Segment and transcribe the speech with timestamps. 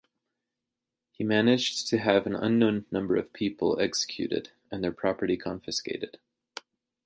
[1.11, 6.17] He managed to have an unknown number of people executed and their property confiscated.